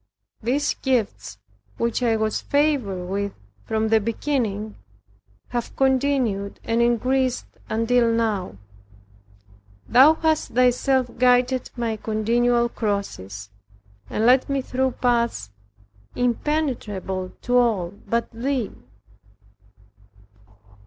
[0.41, 1.37] These gifts
[1.77, 3.33] which I was favored with
[3.65, 4.75] from the beginning,
[5.49, 8.57] have continued and increased until now
[9.87, 13.51] Thou hast Thyself guided my continual crosses,
[14.09, 15.51] and led me through paths
[16.15, 18.71] impenetrable to all but thee.